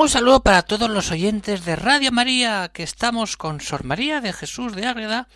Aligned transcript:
Un 0.00 0.08
saludo 0.08 0.44
para 0.44 0.62
todos 0.62 0.88
los 0.88 1.10
oyentes 1.10 1.64
de 1.64 1.74
Radio 1.74 2.12
María, 2.12 2.70
que 2.72 2.84
estamos 2.84 3.36
con 3.36 3.60
Sor 3.60 3.82
María 3.82 4.20
de 4.20 4.32
Jesús 4.32 4.76
de 4.76 4.86
Ágreda, 4.86 5.26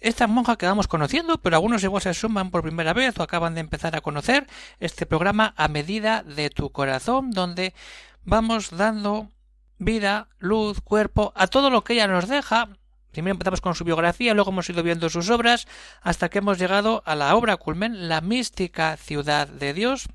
esta 0.00 0.26
monja 0.26 0.56
que 0.56 0.64
vamos 0.64 0.88
conociendo, 0.88 1.36
pero 1.42 1.56
algunos 1.56 1.84
igual 1.84 2.00
se 2.00 2.14
suman 2.14 2.50
por 2.50 2.62
primera 2.62 2.94
vez 2.94 3.18
o 3.18 3.22
acaban 3.22 3.52
de 3.52 3.60
empezar 3.60 3.94
a 3.94 4.00
conocer 4.00 4.46
este 4.80 5.04
programa 5.04 5.52
a 5.58 5.68
medida 5.68 6.22
de 6.22 6.48
tu 6.48 6.72
corazón, 6.72 7.30
donde 7.30 7.74
vamos 8.22 8.70
dando 8.70 9.28
vida, 9.76 10.28
luz, 10.38 10.80
cuerpo 10.80 11.34
a 11.36 11.46
todo 11.46 11.68
lo 11.68 11.84
que 11.84 11.92
ella 11.92 12.08
nos 12.08 12.26
deja. 12.26 12.70
Primero 13.12 13.34
empezamos 13.34 13.60
con 13.60 13.74
su 13.74 13.84
biografía, 13.84 14.32
luego 14.32 14.50
hemos 14.50 14.70
ido 14.70 14.82
viendo 14.82 15.10
sus 15.10 15.28
obras, 15.28 15.68
hasta 16.00 16.30
que 16.30 16.38
hemos 16.38 16.58
llegado 16.58 17.02
a 17.04 17.14
la 17.16 17.36
obra 17.36 17.58
culmen, 17.58 18.08
La 18.08 18.22
mística 18.22 18.96
ciudad 18.96 19.46
de 19.46 19.74
Dios, 19.74 20.08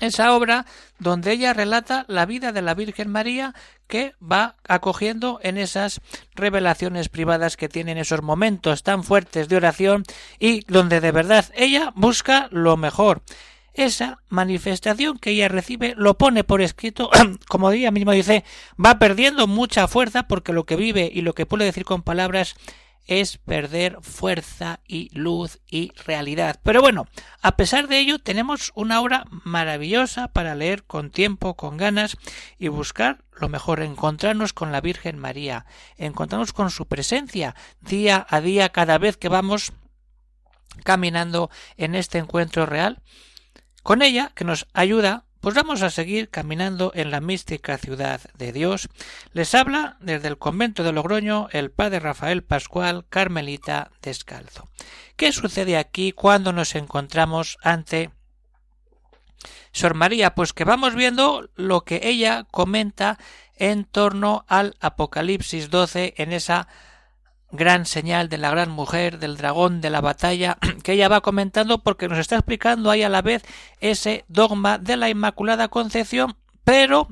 esa 0.00 0.34
obra 0.34 0.66
donde 0.98 1.32
ella 1.32 1.52
relata 1.52 2.04
la 2.08 2.26
vida 2.26 2.52
de 2.52 2.62
la 2.62 2.74
Virgen 2.74 3.10
María 3.10 3.54
que 3.86 4.14
va 4.22 4.56
acogiendo 4.66 5.38
en 5.42 5.58
esas 5.58 6.00
revelaciones 6.34 7.08
privadas 7.08 7.56
que 7.56 7.68
tiene 7.68 7.92
en 7.92 7.98
esos 7.98 8.22
momentos 8.22 8.82
tan 8.82 9.04
fuertes 9.04 9.48
de 9.48 9.56
oración 9.56 10.04
y 10.38 10.64
donde 10.66 11.00
de 11.00 11.12
verdad 11.12 11.46
ella 11.54 11.92
busca 11.94 12.48
lo 12.50 12.76
mejor. 12.76 13.22
Esa 13.74 14.18
manifestación 14.28 15.18
que 15.18 15.30
ella 15.30 15.48
recibe 15.48 15.94
lo 15.96 16.18
pone 16.18 16.44
por 16.44 16.60
escrito, 16.60 17.10
como 17.48 17.70
ella 17.70 17.90
misma 17.90 18.12
dice, 18.12 18.44
va 18.82 18.98
perdiendo 18.98 19.46
mucha 19.46 19.88
fuerza 19.88 20.24
porque 20.24 20.52
lo 20.52 20.64
que 20.64 20.76
vive 20.76 21.10
y 21.12 21.22
lo 21.22 21.34
que 21.34 21.46
puede 21.46 21.64
decir 21.64 21.84
con 21.84 22.02
palabras 22.02 22.54
es 23.06 23.38
perder 23.38 23.98
fuerza 24.00 24.80
y 24.86 25.08
luz 25.16 25.60
y 25.68 25.92
realidad. 26.04 26.60
Pero 26.62 26.80
bueno, 26.80 27.06
a 27.40 27.56
pesar 27.56 27.88
de 27.88 27.98
ello 27.98 28.18
tenemos 28.18 28.72
una 28.74 29.00
obra 29.00 29.24
maravillosa 29.44 30.28
para 30.28 30.54
leer 30.54 30.84
con 30.84 31.10
tiempo, 31.10 31.54
con 31.56 31.76
ganas 31.76 32.16
y 32.58 32.68
buscar 32.68 33.24
lo 33.40 33.48
mejor, 33.48 33.80
encontrarnos 33.80 34.52
con 34.52 34.72
la 34.72 34.80
Virgen 34.80 35.18
María, 35.18 35.66
encontrarnos 35.96 36.52
con 36.52 36.70
su 36.70 36.86
presencia 36.86 37.56
día 37.80 38.24
a 38.28 38.40
día 38.40 38.68
cada 38.68 38.98
vez 38.98 39.16
que 39.16 39.28
vamos 39.28 39.72
caminando 40.84 41.50
en 41.76 41.94
este 41.94 42.18
encuentro 42.18 42.66
real, 42.66 43.02
con 43.82 44.02
ella 44.02 44.32
que 44.34 44.44
nos 44.44 44.68
ayuda 44.72 45.24
pues 45.42 45.56
vamos 45.56 45.82
a 45.82 45.90
seguir 45.90 46.30
caminando 46.30 46.92
en 46.94 47.10
la 47.10 47.20
mística 47.20 47.76
ciudad 47.76 48.20
de 48.38 48.52
Dios. 48.52 48.88
Les 49.32 49.56
habla 49.56 49.96
desde 49.98 50.28
el 50.28 50.38
convento 50.38 50.84
de 50.84 50.92
Logroño 50.92 51.48
el 51.50 51.72
padre 51.72 51.98
Rafael 51.98 52.44
Pascual, 52.44 53.04
Carmelita 53.08 53.90
Descalzo. 54.02 54.68
¿Qué 55.16 55.32
sucede 55.32 55.76
aquí 55.76 56.12
cuando 56.12 56.52
nos 56.52 56.76
encontramos 56.76 57.58
ante 57.60 58.12
Sor 59.72 59.94
María? 59.94 60.36
Pues 60.36 60.52
que 60.52 60.62
vamos 60.62 60.94
viendo 60.94 61.50
lo 61.56 61.80
que 61.80 62.02
ella 62.04 62.46
comenta 62.48 63.18
en 63.56 63.84
torno 63.84 64.44
al 64.46 64.76
Apocalipsis 64.80 65.70
12 65.70 66.14
en 66.18 66.32
esa 66.32 66.68
gran 67.52 67.84
señal 67.86 68.28
de 68.28 68.38
la 68.38 68.50
gran 68.50 68.70
mujer, 68.70 69.18
del 69.18 69.36
dragón, 69.36 69.80
de 69.80 69.90
la 69.90 70.00
batalla, 70.00 70.58
que 70.82 70.92
ella 70.92 71.08
va 71.08 71.20
comentando 71.20 71.82
porque 71.82 72.08
nos 72.08 72.18
está 72.18 72.36
explicando 72.36 72.90
ahí 72.90 73.02
a 73.02 73.08
la 73.08 73.22
vez 73.22 73.42
ese 73.80 74.24
dogma 74.28 74.78
de 74.78 74.96
la 74.96 75.10
Inmaculada 75.10 75.68
Concepción, 75.68 76.36
pero 76.64 77.08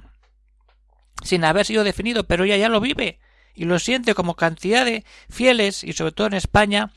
sin 1.23 1.45
haber 1.45 1.67
sido 1.67 1.85
definido, 1.85 2.25
pero 2.25 2.45
ella 2.45 2.57
ya 2.57 2.69
lo 2.69 2.81
vive 2.81 3.21
y 3.55 3.67
lo 3.67 3.79
siente 3.79 4.15
como 4.15 4.35
cantidad 4.35 4.85
de 4.85 5.05
fieles, 5.29 5.85
y 5.85 5.93
sobre 5.93 6.13
todo 6.13 6.27
en 6.29 6.35
España, 6.35 6.93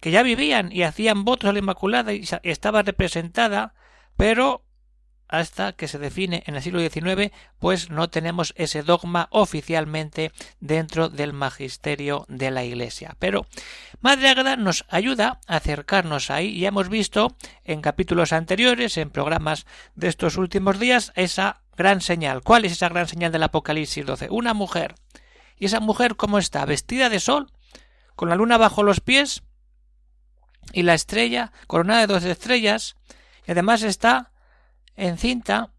que 0.00 0.10
ya 0.10 0.22
vivían 0.22 0.72
y 0.72 0.82
hacían 0.82 1.24
votos 1.24 1.48
a 1.48 1.52
la 1.52 1.60
Inmaculada 1.60 2.12
y 2.12 2.24
estaba 2.42 2.82
representada, 2.82 3.74
pero 4.16 4.64
hasta 5.28 5.72
que 5.72 5.88
se 5.88 5.98
define 5.98 6.42
en 6.46 6.56
el 6.56 6.62
siglo 6.62 6.80
XIX, 6.80 7.32
pues 7.58 7.90
no 7.90 8.08
tenemos 8.08 8.54
ese 8.56 8.82
dogma 8.82 9.28
oficialmente 9.30 10.32
dentro 10.60 11.08
del 11.08 11.32
magisterio 11.32 12.24
de 12.28 12.50
la 12.50 12.64
Iglesia. 12.64 13.14
Pero 13.18 13.46
Madre 14.00 14.28
Ágada 14.28 14.56
nos 14.56 14.84
ayuda 14.88 15.40
a 15.46 15.56
acercarnos 15.56 16.30
ahí. 16.30 16.58
Ya 16.58 16.68
hemos 16.68 16.88
visto 16.88 17.36
en 17.64 17.82
capítulos 17.82 18.32
anteriores, 18.32 18.96
en 18.96 19.10
programas 19.10 19.66
de 19.94 20.08
estos 20.08 20.36
últimos 20.36 20.78
días, 20.78 21.12
esa 21.14 21.60
gran 21.76 22.00
señal. 22.00 22.42
¿Cuál 22.42 22.64
es 22.64 22.72
esa 22.72 22.88
gran 22.88 23.06
señal 23.06 23.32
del 23.32 23.42
Apocalipsis 23.42 24.06
12? 24.06 24.28
Una 24.30 24.54
mujer. 24.54 24.94
¿Y 25.58 25.66
esa 25.66 25.80
mujer 25.80 26.16
cómo 26.16 26.38
está? 26.38 26.64
¿Vestida 26.64 27.08
de 27.08 27.20
sol? 27.20 27.52
¿Con 28.16 28.28
la 28.28 28.36
luna 28.36 28.56
bajo 28.56 28.82
los 28.82 29.00
pies? 29.00 29.42
Y 30.72 30.82
la 30.82 30.94
estrella, 30.94 31.52
coronada 31.66 32.00
de 32.00 32.12
dos 32.12 32.24
estrellas, 32.24 32.96
y 33.46 33.52
además 33.52 33.82
está 33.82 34.30
encinta 34.98 35.70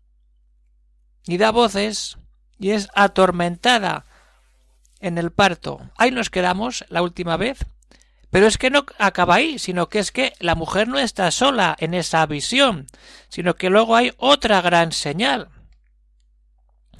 y 1.25 1.37
da 1.37 1.51
voces 1.51 2.17
y 2.57 2.71
es 2.71 2.89
atormentada 2.95 4.05
en 4.99 5.17
el 5.17 5.31
parto. 5.31 5.79
Ahí 5.97 6.11
nos 6.11 6.29
quedamos 6.29 6.85
la 6.89 7.01
última 7.01 7.37
vez. 7.37 7.65
Pero 8.31 8.45
es 8.45 8.57
que 8.57 8.69
no 8.69 8.85
acaba 8.99 9.35
ahí, 9.35 9.57
sino 9.57 9.89
que 9.89 9.99
es 9.99 10.11
que 10.11 10.33
la 10.39 10.53
mujer 10.53 10.87
no 10.87 10.99
está 10.99 11.31
sola 11.31 11.75
en 11.79 11.95
esa 11.95 12.25
visión, 12.27 12.85
sino 13.27 13.55
que 13.55 13.71
luego 13.71 13.95
hay 13.95 14.13
otra 14.17 14.61
gran 14.61 14.91
señal. 14.91 15.49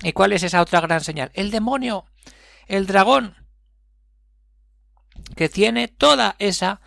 ¿Y 0.01 0.13
cuál 0.13 0.33
es 0.33 0.41
esa 0.41 0.61
otra 0.61 0.81
gran 0.81 1.01
señal? 1.01 1.29
El 1.35 1.51
demonio, 1.51 2.05
el 2.67 2.87
dragón, 2.87 3.35
que 5.35 5.49
tiene 5.49 5.87
toda 5.87 6.35
esa 6.39 6.81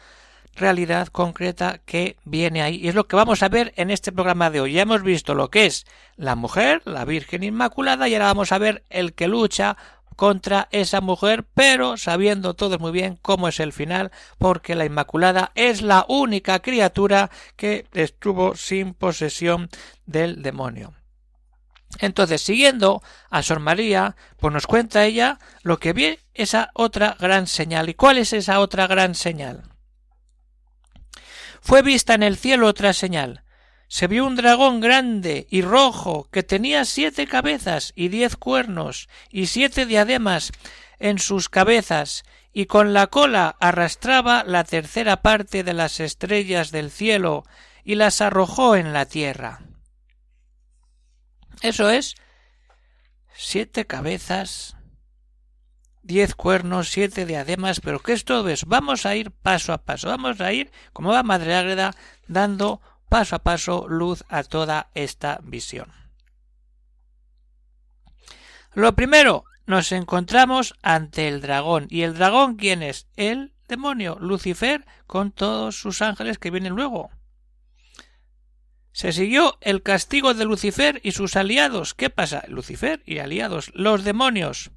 realidad 0.55 1.09
concreta 1.09 1.81
que 1.85 2.17
viene 2.25 2.63
ahí. 2.63 2.77
Y 2.77 2.89
es 2.89 2.95
lo 2.95 3.07
que 3.07 3.17
vamos 3.17 3.43
a 3.43 3.49
ver 3.49 3.73
en 3.77 3.91
este 3.91 4.13
programa 4.13 4.51
de 4.51 4.61
hoy. 4.61 4.73
Ya 4.75 4.83
hemos 4.83 5.03
visto 5.03 5.35
lo 5.35 5.51
que 5.51 5.67
es 5.67 5.87
la 6.17 6.35
mujer, 6.35 6.83
la 6.85 7.05
Virgen 7.05 7.43
Inmaculada, 7.43 8.09
y 8.09 8.15
ahora 8.15 8.27
vamos 8.27 8.53
a 8.53 8.59
ver 8.59 8.85
el 8.91 9.15
que 9.15 9.29
lucha 9.29 9.77
contra 10.17 10.69
esa 10.71 11.01
mujer, 11.01 11.45
pero 11.55 11.97
sabiendo 11.97 12.55
todos 12.55 12.79
muy 12.79 12.93
bien 12.93 13.19
cómo 13.23 13.49
es 13.49 13.61
el 13.61 13.73
final, 13.73 14.13
porque 14.39 14.75
la 14.75 14.85
Inmaculada 14.85 15.53
es 15.55 15.83
la 15.83 16.05
única 16.09 16.61
criatura 16.61 17.31
que 17.57 17.87
estuvo 17.93 18.55
sin 18.55 18.95
posesión 18.95 19.69
del 20.07 20.43
demonio. 20.43 20.93
Entonces, 21.99 22.41
siguiendo 22.41 23.03
a 23.31 23.43
Sor 23.43 23.61
María, 23.61 24.17
pues 24.39 24.53
nos 24.53 24.67
cuenta 24.67 25.05
ella 25.05 25.39
lo 25.63 25.79
que 25.79 25.93
ve 25.93 26.21
esa 26.35 26.71
otra 26.75 27.17
gran 27.19 27.47
señal. 27.47 27.89
¿Y 27.89 27.95
cuál 27.95 28.19
es 28.19 28.33
esa 28.33 28.61
otra 28.61 28.87
gran 28.87 29.15
señal? 29.15 29.72
Fue 31.63 31.83
vista 31.83 32.15
en 32.15 32.25
el 32.25 32.37
cielo 32.37 32.67
otra 32.67 32.93
señal. 32.93 33.45
Se 33.87 34.09
vio 34.09 34.27
un 34.27 34.35
dragón 34.35 34.81
grande 34.81 35.47
y 35.49 35.63
rojo 35.63 36.29
que 36.33 36.43
tenía 36.43 36.85
siete 36.85 37.27
cabezas 37.29 37.93
y 37.95 38.09
diez 38.09 38.37
cuernos 38.37 39.09
y 39.31 39.47
siete 39.47 39.87
diademas 39.87 40.51
en 40.99 41.19
sus 41.19 41.49
cabezas 41.49 42.25
y 42.53 42.67
con 42.67 42.93
la 42.93 43.07
cola 43.07 43.57
arrastraba 43.61 44.43
la 44.45 44.65
tercera 44.65 45.23
parte 45.23 45.63
de 45.63 45.73
las 45.73 46.01
estrellas 46.01 46.73
del 46.73 46.91
cielo 46.91 47.45
y 47.85 47.95
las 47.95 48.21
arrojó 48.21 48.75
en 48.75 48.93
la 48.93 49.07
tierra. 49.07 49.61
Eso 51.61 51.91
es 51.91 52.17
siete 53.35 53.87
cabezas 53.87 54.77
diez 56.03 56.35
cuernos, 56.35 56.91
siete 56.91 57.27
diademas, 57.27 57.81
pero 57.81 58.01
¿qué 58.01 58.13
es 58.13 58.25
todo 58.25 58.49
eso? 58.49 58.67
Vamos 58.69 59.07
a 59.07 59.15
ir 59.15 59.31
paso 59.31 59.73
a 59.73 59.79
paso, 59.79 60.09
vamos 60.09 60.41
a 60.41 60.53
ir, 60.53 60.71
como 60.93 61.11
va 61.11 61.23
Madre 61.23 61.55
Ágreda, 61.55 61.95
dando 62.27 62.81
paso 63.09 63.37
a 63.37 63.39
paso 63.41 63.87
luz 63.89 64.25
a 64.29 64.43
toda 64.43 64.91
esta 64.95 65.41
visión. 65.43 65.93
Lo 68.75 68.95
primero, 68.95 69.45
nos 69.67 69.93
encontramos 69.93 70.75
ante 70.83 71.29
el 71.29 71.41
dragón. 71.41 71.87
¿Y 71.91 72.03
el 72.03 72.15
dragón 72.15 72.57
quién 72.57 72.83
es? 72.83 73.07
El 73.17 73.53
demonio, 73.69 74.17
Lucifer, 74.21 74.87
con 75.07 75.31
todos 75.31 75.77
sus 75.77 76.03
ángeles 76.03 76.39
que 76.39 76.51
vienen 76.51 76.75
luego. 76.75 77.11
Se 78.93 79.13
siguió 79.13 79.57
el 79.61 79.83
castigo 79.83 80.35
de 80.35 80.45
Lucifer 80.45 81.01
y 81.03 81.13
sus 81.13 81.37
aliados. 81.37 81.95
¿Qué 81.95 82.11
pasa? 82.11 82.45
Lucifer 82.49 83.03
y 83.07 83.19
aliados, 83.19 83.71
los 83.75 84.05
demonios 84.05 84.71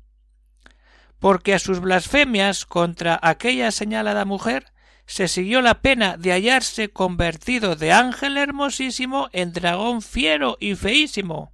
porque 1.19 1.53
a 1.53 1.59
sus 1.59 1.79
blasfemias 1.79 2.65
contra 2.65 3.19
aquella 3.21 3.71
señalada 3.71 4.25
mujer 4.25 4.73
se 5.05 5.27
siguió 5.27 5.61
la 5.61 5.81
pena 5.81 6.17
de 6.17 6.31
hallarse 6.31 6.89
convertido 6.89 7.75
de 7.75 7.91
ángel 7.91 8.37
hermosísimo 8.37 9.29
en 9.33 9.53
dragón 9.53 10.01
fiero 10.01 10.57
y 10.59 10.75
feísimo. 10.75 11.53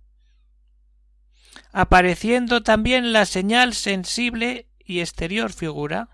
apareciendo 1.74 2.64
también 2.64 3.14
la 3.14 3.26
señal 3.26 3.74
sensible 3.74 4.68
y 4.80 5.00
exterior 5.00 5.54
figura. 5.54 6.10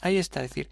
Ahí 0.00 0.16
está, 0.16 0.42
es 0.42 0.50
decir, 0.50 0.70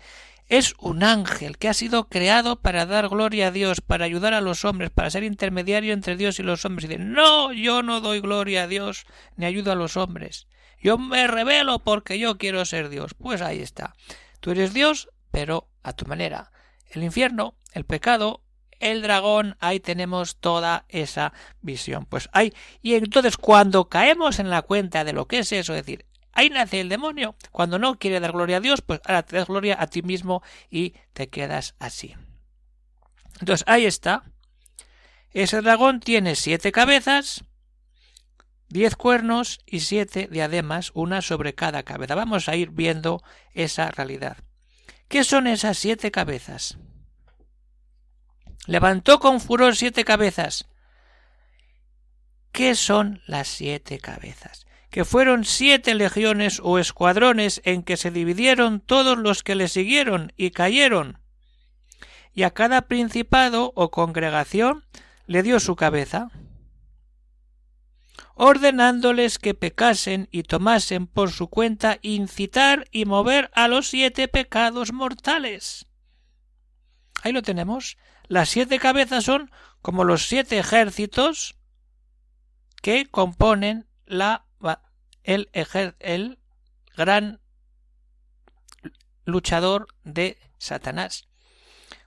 es 0.49 0.75
un 0.79 1.03
ángel 1.03 1.59
que 1.59 1.69
ha 1.69 1.75
sido 1.75 2.09
creado 2.09 2.61
para 2.63 2.87
dar 2.87 3.09
gloria 3.09 3.49
a 3.49 3.51
Dios, 3.51 3.81
para 3.81 4.05
ayudar 4.05 4.33
a 4.33 4.41
los 4.41 4.65
hombres, 4.65 4.91
para 4.91 5.11
ser 5.11 5.25
intermediario 5.25 5.93
entre 5.93 6.17
Dios 6.17 6.39
y 6.39 6.45
los 6.45 6.65
hombres. 6.65 6.85
Y 6.85 6.89
dice, 6.89 7.03
no, 7.03 7.53
yo 7.53 7.83
no 7.83 8.01
doy 8.01 8.21
gloria 8.21 8.63
a 8.63 8.69
Dios 8.69 9.07
ni 9.37 9.45
ayudo 9.45 9.73
a 9.73 9.77
los 9.77 9.97
hombres. 9.97 10.47
Yo 10.81 10.99
me 10.99 11.27
revelo 11.27 11.81
porque 11.81 12.19
yo 12.19 12.39
quiero 12.39 12.65
ser 12.65 12.89
Dios. 12.89 13.15
Pues 13.15 13.43
ahí 13.43 13.61
está. 13.61 13.95
Tú 14.41 14.51
eres 14.51 14.73
Dios, 14.73 15.09
pero 15.31 15.69
a 15.83 15.93
tu 15.93 16.07
manera. 16.07 16.53
El 16.91 17.03
infierno, 17.03 17.57
el 17.73 17.85
pecado, 17.85 18.43
el 18.79 19.03
dragón, 19.03 19.57
ahí 19.61 19.81
tenemos 19.81 20.37
toda 20.37 20.85
esa 20.89 21.33
visión. 21.61 22.07
Pues 22.07 22.29
hay, 22.33 22.53
y 22.83 22.95
entonces 22.95 23.37
cuando 23.37 23.89
caemos 23.89 24.39
en 24.39 24.51
la 24.51 24.63
cuenta 24.63 25.05
de 25.05 25.13
lo 25.13 25.27
que 25.27 25.41
es 25.41 25.53
eso, 25.53 25.75
es 25.75 25.85
decir, 25.85 26.07
ahí 26.33 26.51
nace 26.51 26.81
el 26.81 26.89
demonio. 26.89 27.37
Cuando 27.51 27.79
no 27.79 27.99
quiere 27.99 28.21
dar 28.21 28.33
gloria 28.33 28.59
a 28.59 28.61
Dios, 28.61 28.83
pues 28.83 29.01
ahora 29.05 29.23
te 29.23 29.37
das 29.37 29.49
gloria 29.49 29.77
a 29.81 29.87
ti 29.87 30.03
mismo 30.03 30.43
y 30.71 30.95
te 31.13 31.29
quedas 31.29 31.75
así. 31.79 32.15
Entonces 33.41 33.65
ahí 33.67 33.87
está. 33.87 34.25
Ese 35.33 35.61
dragón 35.61 36.01
tiene 36.01 36.35
siete 36.35 36.73
cabezas, 36.73 37.45
diez 38.69 38.97
cuernos 38.97 39.61
y 39.67 39.81
siete 39.81 40.29
diademas, 40.31 40.91
una 40.95 41.23
sobre 41.23 41.55
cada 41.55 41.83
cabeza. 41.83 42.15
Vamos 42.15 42.49
a 42.49 42.57
ir 42.57 42.71
viendo 42.71 43.23
esa 43.55 43.91
realidad. 43.91 44.39
¿Qué 45.09 45.25
son 45.25 45.47
esas 45.47 45.79
siete 45.79 46.11
cabezas? 46.11 46.79
Levantó 48.67 49.21
con 49.21 49.41
furor 49.41 49.77
siete 49.77 50.05
cabezas. 50.05 50.69
¿Qué 52.51 52.75
son 52.75 53.23
las 53.27 53.49
siete 53.49 53.99
cabezas? 53.99 54.67
Que 54.91 55.05
fueron 55.05 55.45
siete 55.45 55.95
legiones 55.95 56.61
o 56.63 56.79
escuadrones 56.79 57.61
en 57.65 57.83
que 57.83 57.97
se 57.97 58.11
dividieron 58.11 58.81
todos 58.81 59.19
los 59.19 59.43
que 59.43 59.55
le 59.55 59.69
siguieron 59.69 60.33
y 60.37 60.51
cayeron. 60.51 61.21
Y 62.33 62.43
a 62.43 62.51
cada 62.51 62.83
principado 62.83 63.73
o 63.77 63.91
congregación 63.91 64.85
le 65.27 65.43
dio 65.43 65.61
su 65.61 65.77
cabeza 65.77 66.31
ordenándoles 68.39 69.39
que 69.39 69.55
pecasen 69.55 70.29
y 70.31 70.43
tomasen 70.43 71.07
por 71.07 71.33
su 71.33 71.49
cuenta 71.49 71.99
incitar 72.03 72.87
y 72.93 73.07
mover 73.07 73.51
a 73.55 73.67
los 73.67 73.89
siete 73.89 74.29
pecados 74.29 74.93
mortales. 74.93 75.87
Ahí 77.23 77.33
lo 77.33 77.41
tenemos. 77.41 77.97
Las 78.29 78.51
siete 78.51 78.79
cabezas 78.79 79.25
son 79.25 79.51
como 79.81 80.05
los 80.05 80.29
siete 80.29 80.59
ejércitos 80.59 81.57
que 82.83 83.07
componen 83.07 83.89
la 84.05 84.45
el, 85.25 85.51
el 85.99 86.39
gran 86.95 87.41
luchador 89.25 89.89
de 90.05 90.39
Satanás. 90.59 91.27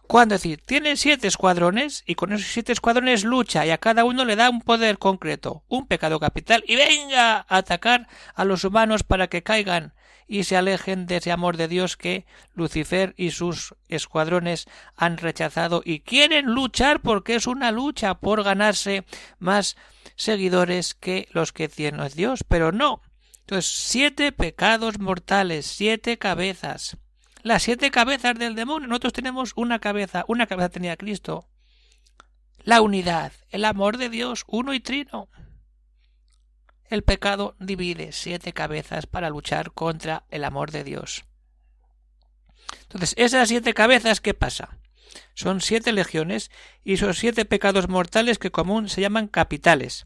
Cuando 0.09 0.33
decir, 0.33 0.59
tiene 0.65 0.97
siete 0.97 1.27
escuadrones 1.27 2.03
y 2.07 2.15
con 2.15 2.33
esos 2.33 2.47
siete 2.47 2.71
escuadrones 2.71 3.23
lucha 3.23 3.67
y 3.67 3.69
a 3.69 3.77
cada 3.77 4.05
uno 4.05 4.25
le 4.25 4.35
da 4.35 4.49
un 4.49 4.63
poder 4.63 4.97
concreto, 4.97 5.63
un 5.67 5.85
pecado 5.85 6.19
capital 6.19 6.63
y 6.65 6.77
venga 6.77 7.45
a 7.47 7.57
atacar 7.57 8.07
a 8.33 8.43
los 8.43 8.63
humanos 8.63 9.03
para 9.03 9.27
que 9.27 9.43
caigan 9.43 9.93
y 10.27 10.45
se 10.45 10.57
alejen 10.57 11.05
de 11.05 11.17
ese 11.17 11.31
amor 11.31 11.57
de 11.57 11.67
Dios 11.67 11.95
que 11.95 12.25
Lucifer 12.55 13.13
y 13.17 13.29
sus 13.29 13.75
escuadrones 13.87 14.65
han 14.95 15.17
rechazado 15.17 15.83
y 15.85 15.99
quieren 15.99 16.47
luchar 16.47 17.01
porque 17.01 17.35
es 17.35 17.45
una 17.45 17.69
lucha 17.71 18.15
por 18.15 18.41
ganarse 18.41 19.05
más 19.37 19.77
seguidores 20.15 20.95
que 20.95 21.27
los 21.33 21.53
que 21.53 21.69
tiene 21.69 22.09
Dios, 22.09 22.43
pero 22.47 22.71
no. 22.71 23.03
Entonces, 23.41 23.71
siete 23.71 24.31
pecados 24.31 24.97
mortales, 24.97 25.67
siete 25.67 26.17
cabezas 26.17 26.97
las 27.49 27.63
siete 27.63 27.91
cabezas 27.91 28.37
del 28.37 28.55
demonio. 28.55 28.87
Nosotros 28.87 29.11
tenemos 29.11 29.53
una 29.55 29.79
cabeza, 29.79 30.23
una 30.27 30.47
cabeza 30.47 30.69
tenía 30.69 30.95
Cristo. 30.95 31.49
La 32.63 32.81
unidad, 32.81 33.33
el 33.49 33.65
amor 33.65 33.97
de 33.97 34.09
Dios, 34.09 34.45
uno 34.47 34.73
y 34.73 34.79
trino. 34.79 35.29
El 36.85 37.03
pecado 37.03 37.55
divide 37.59 38.11
siete 38.11 38.53
cabezas 38.53 39.07
para 39.07 39.29
luchar 39.29 39.71
contra 39.71 40.25
el 40.29 40.43
amor 40.43 40.71
de 40.71 40.83
Dios. 40.83 41.25
Entonces, 42.83 43.13
esas 43.17 43.49
siete 43.49 43.73
cabezas, 43.73 44.21
¿qué 44.21 44.33
pasa? 44.33 44.77
Son 45.33 45.59
siete 45.59 45.91
legiones 45.91 46.51
y 46.83 46.97
son 46.97 47.15
siete 47.15 47.45
pecados 47.45 47.89
mortales 47.89 48.37
que 48.37 48.51
común 48.51 48.89
se 48.89 49.01
llaman 49.01 49.27
capitales, 49.27 50.05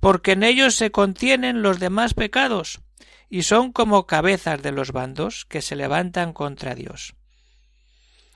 porque 0.00 0.32
en 0.32 0.42
ellos 0.42 0.74
se 0.74 0.90
contienen 0.90 1.62
los 1.62 1.80
demás 1.80 2.12
pecados, 2.12 2.80
y 3.28 3.42
son 3.42 3.72
como 3.72 4.06
cabezas 4.06 4.62
de 4.62 4.72
los 4.72 4.92
bandos 4.92 5.44
que 5.44 5.62
se 5.62 5.76
levantan 5.76 6.32
contra 6.32 6.74
Dios. 6.74 7.14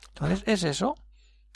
Entonces, 0.08 0.42
es 0.46 0.64
eso. 0.64 0.94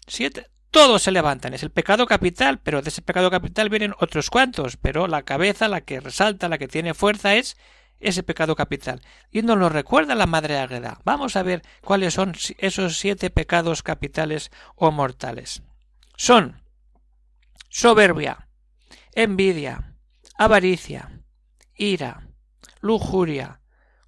Siete. 0.07 0.49
Todos 0.71 1.03
se 1.03 1.11
levantan. 1.11 1.53
Es 1.53 1.63
el 1.63 1.71
pecado 1.71 2.07
capital, 2.07 2.61
pero 2.61 2.81
de 2.81 2.89
ese 2.89 3.03
pecado 3.03 3.31
capital 3.31 3.69
vienen 3.69 3.95
otros 4.01 4.31
cuantos. 4.31 4.77
Pero 4.77 5.07
la 5.07 5.23
cabeza, 5.23 5.69
la 5.69 5.83
que 5.83 6.01
resalta, 6.01 6.49
la 6.49 6.59
que 6.59 6.69
tiene 6.69 6.95
fuerza, 6.95 7.35
es 7.35 7.57
ese 8.01 8.23
pecado 8.23 8.57
capital. 8.57 9.03
Y 9.31 9.43
nos 9.43 9.59
lo 9.59 9.69
recuerda 9.69 10.15
la 10.15 10.27
Madre 10.27 10.59
Águeda. 10.59 11.01
Vamos 11.05 11.37
a 11.37 11.43
ver 11.43 11.63
cuáles 11.83 12.15
son 12.15 12.35
esos 12.59 12.99
siete 12.99 13.31
pecados 13.31 13.83
capitales 13.83 14.51
o 14.75 14.91
mortales. 14.91 15.63
Son 16.17 16.63
soberbia, 17.69 18.49
envidia, 19.15 19.95
avaricia, 20.37 21.21
ira, 21.75 22.29
lujuria, 22.83 23.61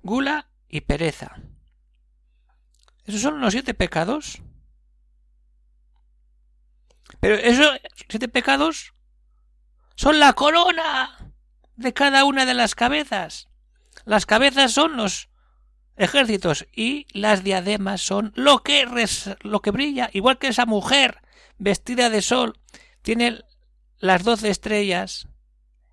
gula 0.03 0.51
y 0.69 0.83
pereza. 0.83 1.37
¿Esos 3.07 3.23
son 3.23 3.41
los 3.41 3.53
siete 3.53 3.73
pecados? 3.73 4.43
Pero 7.21 7.37
esos 7.37 7.71
siete 8.09 8.29
pecados 8.29 8.93
son 9.95 10.19
la 10.19 10.35
corona 10.35 11.33
de 11.77 11.95
cada 11.95 12.25
una 12.25 12.45
de 12.45 12.55
las 12.55 12.75
cabezas. 12.75 13.49
Las 14.05 14.27
cabezas 14.27 14.73
son 14.73 14.97
los 14.97 15.31
ejércitos 15.97 16.67
y 16.73 17.07
las 17.13 17.45
diademas 17.45 18.03
son 18.03 18.33
lo 18.35 18.63
que, 18.63 18.87
lo 19.43 19.63
que 19.63 19.71
brilla, 19.71 20.11
igual 20.13 20.39
que 20.39 20.49
esa 20.49 20.67
mujer 20.67 21.23
vestida 21.59 22.11
de 22.11 22.21
sol 22.21 22.59
tiene 23.03 23.45
las 23.99 24.25
doce 24.25 24.51
estrellas 24.51 25.29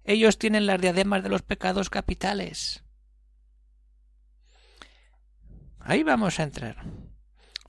ellos 0.03 0.37
tienen 0.37 0.65
las 0.65 0.81
diademas 0.81 1.23
de 1.23 1.29
los 1.29 1.41
pecados 1.41 1.89
capitales. 1.89 2.83
Ahí 5.79 6.03
vamos 6.03 6.39
a 6.39 6.43
entrar. 6.43 6.83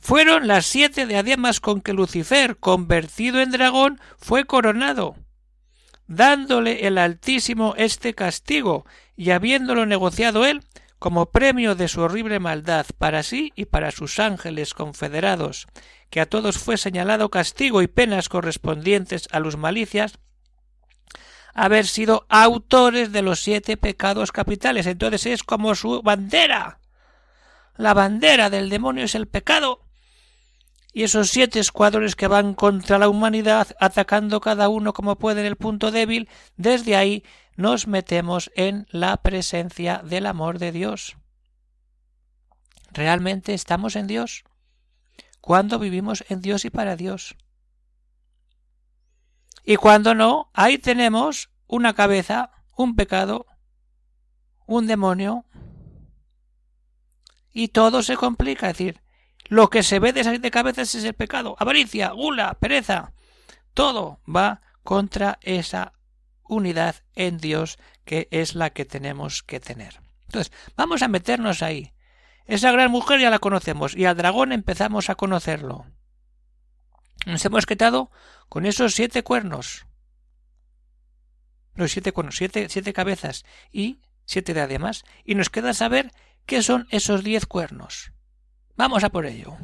Fueron 0.00 0.48
las 0.48 0.66
siete 0.66 1.06
diademas 1.06 1.60
con 1.60 1.80
que 1.80 1.92
Lucifer, 1.92 2.56
convertido 2.56 3.40
en 3.40 3.52
dragón, 3.52 4.00
fue 4.18 4.44
coronado, 4.44 5.16
dándole 6.08 6.86
el 6.86 6.98
Altísimo 6.98 7.74
este 7.76 8.12
castigo, 8.14 8.84
y 9.16 9.30
habiéndolo 9.30 9.86
negociado 9.86 10.44
él, 10.44 10.62
como 10.98 11.26
premio 11.26 11.74
de 11.74 11.88
su 11.88 12.00
horrible 12.00 12.38
maldad 12.38 12.86
para 12.98 13.22
sí 13.22 13.52
y 13.56 13.64
para 13.64 13.90
sus 13.90 14.18
ángeles 14.18 14.74
confederados, 14.74 15.66
que 16.10 16.20
a 16.20 16.26
todos 16.26 16.58
fue 16.58 16.76
señalado 16.76 17.28
castigo 17.28 17.82
y 17.82 17.88
penas 17.88 18.28
correspondientes 18.28 19.28
a 19.32 19.40
los 19.40 19.56
malicias, 19.56 20.18
haber 21.54 21.86
sido 21.86 22.26
autores 22.28 23.12
de 23.12 23.22
los 23.22 23.40
siete 23.40 23.76
pecados 23.76 24.32
capitales. 24.32 24.86
Entonces 24.86 25.26
es 25.26 25.42
como 25.42 25.74
su 25.74 26.02
bandera. 26.02 26.78
La 27.76 27.94
bandera 27.94 28.50
del 28.50 28.68
demonio 28.68 29.04
es 29.04 29.14
el 29.14 29.28
pecado. 29.28 29.80
Y 30.92 31.04
esos 31.04 31.30
siete 31.30 31.58
escuadrones 31.58 32.16
que 32.16 32.26
van 32.26 32.54
contra 32.54 32.98
la 32.98 33.08
humanidad, 33.08 33.68
atacando 33.80 34.40
cada 34.40 34.68
uno 34.68 34.92
como 34.92 35.16
puede 35.16 35.40
en 35.40 35.46
el 35.46 35.56
punto 35.56 35.90
débil, 35.90 36.28
desde 36.56 36.96
ahí 36.96 37.24
nos 37.56 37.86
metemos 37.86 38.50
en 38.56 38.86
la 38.90 39.16
presencia 39.16 40.02
del 40.04 40.26
amor 40.26 40.58
de 40.58 40.70
Dios. 40.72 41.16
¿Realmente 42.92 43.54
estamos 43.54 43.96
en 43.96 44.06
Dios? 44.06 44.44
¿Cuándo 45.40 45.78
vivimos 45.78 46.24
en 46.28 46.42
Dios 46.42 46.66
y 46.66 46.70
para 46.70 46.94
Dios? 46.94 47.36
Y 49.64 49.76
cuando 49.76 50.14
no, 50.14 50.50
ahí 50.54 50.78
tenemos 50.78 51.50
una 51.66 51.94
cabeza, 51.94 52.50
un 52.76 52.96
pecado, 52.96 53.46
un 54.66 54.86
demonio, 54.86 55.44
y 57.52 57.68
todo 57.68 58.02
se 58.02 58.16
complica. 58.16 58.70
Es 58.70 58.78
decir, 58.78 59.02
lo 59.46 59.70
que 59.70 59.82
se 59.82 59.98
ve 59.98 60.12
de 60.12 60.24
salir 60.24 60.40
de 60.40 60.50
cabezas 60.50 60.94
es 60.94 61.04
el 61.04 61.14
pecado, 61.14 61.56
avaricia, 61.58 62.10
gula, 62.10 62.54
pereza. 62.54 63.12
Todo 63.74 64.20
va 64.26 64.62
contra 64.82 65.38
esa 65.42 65.92
unidad 66.44 66.96
en 67.14 67.38
Dios 67.38 67.78
que 68.04 68.28
es 68.30 68.54
la 68.54 68.70
que 68.70 68.84
tenemos 68.84 69.42
que 69.42 69.60
tener. 69.60 70.00
Entonces, 70.26 70.52
vamos 70.76 71.02
a 71.02 71.08
meternos 71.08 71.62
ahí. 71.62 71.92
Esa 72.46 72.72
gran 72.72 72.90
mujer 72.90 73.20
ya 73.20 73.30
la 73.30 73.38
conocemos 73.38 73.94
y 73.94 74.04
al 74.04 74.16
dragón 74.16 74.52
empezamos 74.52 75.08
a 75.10 75.14
conocerlo. 75.14 75.86
Nos 77.26 77.44
hemos 77.44 77.66
quedado 77.66 78.10
con 78.52 78.66
esos 78.66 78.94
siete 78.94 79.22
cuernos. 79.22 79.86
los 81.74 81.90
siete 81.90 82.12
cuernos, 82.12 82.36
siete, 82.36 82.68
siete 82.68 82.92
cabezas 82.92 83.46
y 83.72 84.02
siete 84.26 84.52
diademas, 84.52 85.04
y 85.24 85.36
nos 85.36 85.48
queda 85.48 85.72
saber 85.72 86.12
qué 86.44 86.62
son 86.62 86.86
esos 86.90 87.24
diez 87.24 87.46
cuernos. 87.46 88.12
Vamos 88.76 89.04
a 89.04 89.08
por 89.08 89.24
ello. 89.24 89.56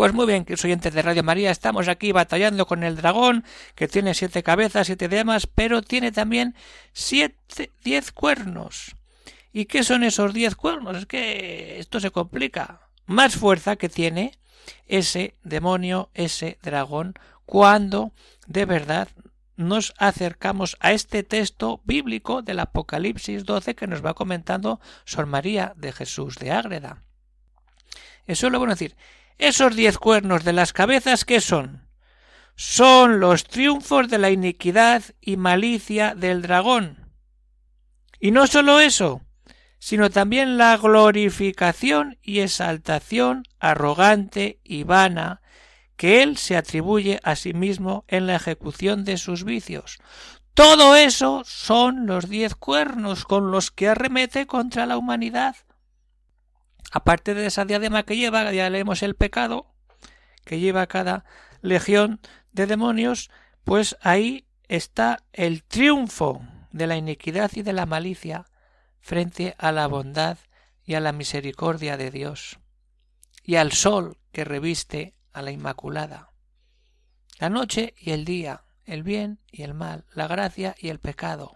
Pues 0.00 0.14
muy 0.14 0.24
bien, 0.24 0.46
queridos 0.46 0.64
oyentes 0.64 0.94
de 0.94 1.02
Radio 1.02 1.22
María, 1.22 1.50
estamos 1.50 1.86
aquí 1.86 2.10
batallando 2.10 2.66
con 2.66 2.84
el 2.84 2.96
dragón, 2.96 3.44
que 3.74 3.86
tiene 3.86 4.14
siete 4.14 4.42
cabezas, 4.42 4.86
siete 4.86 5.08
diamas, 5.08 5.46
pero 5.46 5.82
tiene 5.82 6.10
también 6.10 6.54
siete, 6.94 7.70
diez 7.84 8.10
cuernos. 8.10 8.96
¿Y 9.52 9.66
qué 9.66 9.84
son 9.84 10.02
esos 10.02 10.32
diez 10.32 10.56
cuernos? 10.56 10.96
Es 10.96 11.04
que 11.04 11.78
esto 11.78 12.00
se 12.00 12.10
complica. 12.10 12.88
Más 13.04 13.36
fuerza 13.36 13.76
que 13.76 13.90
tiene 13.90 14.32
ese 14.86 15.36
demonio, 15.42 16.08
ese 16.14 16.56
dragón, 16.62 17.12
cuando 17.44 18.14
de 18.46 18.64
verdad 18.64 19.08
nos 19.56 19.92
acercamos 19.98 20.78
a 20.80 20.92
este 20.92 21.24
texto 21.24 21.82
bíblico 21.84 22.40
del 22.40 22.60
Apocalipsis 22.60 23.44
12 23.44 23.74
que 23.74 23.86
nos 23.86 24.02
va 24.02 24.14
comentando 24.14 24.80
Sor 25.04 25.26
María 25.26 25.74
de 25.76 25.92
Jesús 25.92 26.36
de 26.36 26.52
Ágreda. 26.52 27.02
Eso 28.26 28.46
es 28.46 28.52
lo 28.52 28.58
bueno 28.60 28.72
decir. 28.72 28.96
Esos 29.40 29.74
diez 29.74 29.96
cuernos 29.96 30.44
de 30.44 30.52
las 30.52 30.74
cabezas, 30.74 31.24
¿qué 31.24 31.40
son? 31.40 31.88
Son 32.56 33.20
los 33.20 33.44
triunfos 33.44 34.10
de 34.10 34.18
la 34.18 34.28
iniquidad 34.28 35.02
y 35.18 35.38
malicia 35.38 36.14
del 36.14 36.42
dragón. 36.42 37.10
Y 38.20 38.32
no 38.32 38.46
sólo 38.46 38.80
eso, 38.80 39.22
sino 39.78 40.10
también 40.10 40.58
la 40.58 40.76
glorificación 40.76 42.18
y 42.20 42.40
exaltación 42.40 43.44
arrogante 43.58 44.60
y 44.62 44.82
vana 44.82 45.40
que 45.96 46.22
él 46.22 46.36
se 46.36 46.58
atribuye 46.58 47.18
a 47.22 47.34
sí 47.34 47.54
mismo 47.54 48.04
en 48.08 48.26
la 48.26 48.36
ejecución 48.36 49.06
de 49.06 49.16
sus 49.16 49.44
vicios. 49.44 49.96
Todo 50.52 50.96
eso 50.96 51.44
son 51.46 52.04
los 52.04 52.28
diez 52.28 52.54
cuernos 52.54 53.24
con 53.24 53.50
los 53.50 53.70
que 53.70 53.88
arremete 53.88 54.46
contra 54.46 54.84
la 54.84 54.98
humanidad 54.98 55.56
aparte 56.90 57.34
de 57.34 57.46
esa 57.46 57.64
diadema 57.64 58.02
que 58.02 58.16
lleva, 58.16 58.52
ya 58.52 58.68
leemos 58.70 59.02
el 59.02 59.14
pecado 59.14 59.66
que 60.44 60.58
lleva 60.58 60.86
cada 60.86 61.24
legión 61.62 62.20
de 62.52 62.66
demonios, 62.66 63.30
pues 63.64 63.96
ahí 64.00 64.46
está 64.68 65.22
el 65.32 65.62
triunfo 65.62 66.42
de 66.72 66.86
la 66.86 66.96
iniquidad 66.96 67.50
y 67.54 67.62
de 67.62 67.72
la 67.72 67.86
malicia 67.86 68.46
frente 69.00 69.54
a 69.58 69.72
la 69.72 69.86
bondad 69.86 70.38
y 70.84 70.94
a 70.94 71.00
la 71.00 71.12
misericordia 71.12 71.96
de 71.96 72.10
Dios, 72.10 72.58
y 73.44 73.56
al 73.56 73.72
sol 73.72 74.18
que 74.32 74.44
reviste 74.44 75.14
a 75.32 75.42
la 75.42 75.50
Inmaculada. 75.50 76.32
La 77.38 77.48
noche 77.48 77.94
y 77.98 78.10
el 78.10 78.24
día, 78.24 78.64
el 78.84 79.02
bien 79.02 79.40
y 79.50 79.62
el 79.62 79.74
mal, 79.74 80.04
la 80.12 80.26
gracia 80.26 80.74
y 80.78 80.88
el 80.88 80.98
pecado, 80.98 81.54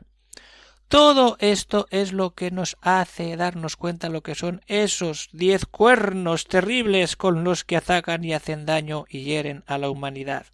todo 0.89 1.37
esto 1.41 1.87
es 1.91 2.13
lo 2.13 2.35
que 2.35 2.51
nos 2.51 2.77
hace 2.81 3.37
darnos 3.37 3.77
cuenta 3.77 4.09
lo 4.09 4.23
que 4.23 4.35
son 4.35 4.61
esos 4.67 5.29
diez 5.33 5.67
cuernos 5.67 6.47
terribles 6.47 7.17
con 7.17 7.43
los 7.45 7.65
que 7.65 7.77
atacan 7.77 8.25
y 8.25 8.33
hacen 8.33 8.67
daño 8.67 9.05
y 9.09 9.25
hieren 9.25 9.65
a 9.67 9.79
la 9.79 9.91
humanidad. 9.91 10.47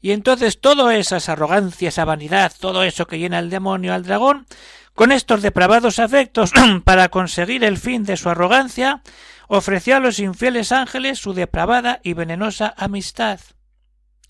Y 0.00 0.12
entonces 0.12 0.60
todo 0.60 0.90
esas 0.90 1.28
arrogancia, 1.28 1.88
esa 1.88 2.04
vanidad, 2.04 2.52
todo 2.58 2.84
eso 2.84 3.06
que 3.06 3.18
llena 3.18 3.40
el 3.40 3.50
demonio 3.50 3.92
al 3.92 4.04
dragón, 4.04 4.46
con 4.94 5.12
estos 5.12 5.42
depravados 5.42 5.98
afectos 5.98 6.52
para 6.84 7.08
conseguir 7.08 7.64
el 7.64 7.78
fin 7.78 8.04
de 8.04 8.16
su 8.16 8.28
arrogancia, 8.28 9.02
ofreció 9.48 9.96
a 9.96 10.00
los 10.00 10.20
infieles 10.20 10.72
ángeles 10.72 11.18
su 11.18 11.34
depravada 11.34 12.00
y 12.02 12.12
venenosa 12.12 12.74
amistad. 12.76 13.40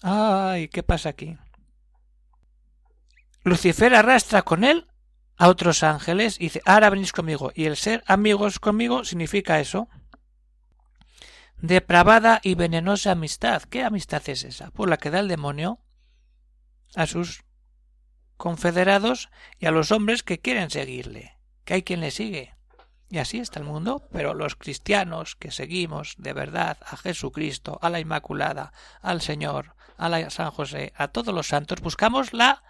Ay, 0.03 0.69
¿qué 0.69 0.83
pasa 0.83 1.11
aquí? 1.11 1.37
Lucifer 3.45 3.95
arrastra 3.95 4.43
con 4.43 4.65
él 4.65 4.87
a 5.37 5.49
otros 5.49 5.83
ángeles 5.83 6.37
y 6.39 6.45
dice, 6.45 6.63
ahora 6.65 6.91
venís 6.91 7.13
conmigo. 7.13 7.53
Y 7.55 7.65
el 7.65 7.77
ser 7.77 8.03
amigos 8.07 8.59
conmigo 8.59 9.05
significa 9.05 9.61
eso. 9.61 9.89
Depravada 11.57 12.41
y 12.43 12.55
venenosa 12.55 13.13
amistad. 13.13 13.63
¿Qué 13.63 13.85
amistad 13.85 14.23
es 14.29 14.45
esa? 14.45 14.71
Pues 14.71 14.91
la 14.91 14.97
que 14.97 15.11
da 15.11 15.21
el 15.21 15.29
demonio 15.29 15.81
a 16.95 17.07
sus 17.07 17.45
confederados 18.37 19.29
y 19.59 19.67
a 19.67 19.71
los 19.71 19.91
hombres 19.91 20.23
que 20.23 20.39
quieren 20.41 20.71
seguirle, 20.71 21.39
que 21.65 21.75
hay 21.75 21.83
quien 21.83 22.01
le 22.01 22.11
sigue. 22.11 22.55
Y 23.11 23.19
así 23.19 23.39
está 23.39 23.59
el 23.59 23.65
mundo, 23.65 24.07
pero 24.13 24.35
los 24.35 24.55
cristianos 24.55 25.35
que 25.35 25.51
seguimos 25.51 26.15
de 26.19 26.33
verdad 26.33 26.79
a 26.87 26.97
Jesucristo, 26.97 27.79
a 27.81 27.91
la 27.91 28.01
Inmaculada, 28.01 28.73
al 29.01 29.23
Señor, 29.23 29.75
a 29.97 30.09
la 30.09 30.31
San 30.31 30.51
José, 30.51 30.93
a 30.97 31.09
todos 31.09 31.35
los 31.35 31.49
santos, 31.49 31.81
buscamos 31.81 32.33
la 32.33 32.63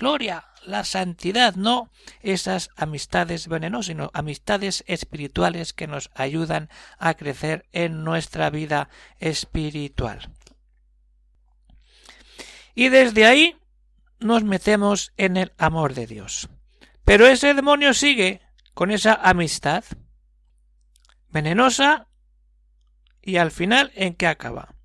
gloria, 0.00 0.46
la 0.64 0.82
santidad, 0.84 1.54
no 1.54 1.90
esas 2.22 2.70
amistades 2.74 3.48
venenosas, 3.48 3.86
sino 3.86 4.10
amistades 4.14 4.82
espirituales 4.86 5.74
que 5.74 5.86
nos 5.86 6.10
ayudan 6.14 6.70
a 6.98 7.14
crecer 7.14 7.66
en 7.72 8.02
nuestra 8.02 8.48
vida 8.48 8.88
espiritual. 9.18 10.32
Y 12.74 12.88
desde 12.88 13.26
ahí 13.26 13.56
nos 14.18 14.42
metemos 14.42 15.12
en 15.18 15.36
el 15.36 15.52
amor 15.58 15.92
de 15.92 16.06
Dios. 16.06 16.48
Pero 17.04 17.26
ese 17.26 17.52
demonio 17.52 17.92
sigue 17.92 18.40
con 18.72 18.90
esa 18.90 19.14
amistad 19.14 19.84
venenosa 21.28 22.08
y 23.20 23.36
al 23.36 23.50
final 23.50 23.92
en 23.94 24.14
qué 24.14 24.26
acaba 24.26 24.79